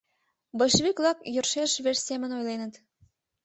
Большевик-влак 0.57 1.17
йӧршеш 1.33 1.71
вес 1.85 1.99
семын 2.07 2.31
ойленыт. 2.37 2.73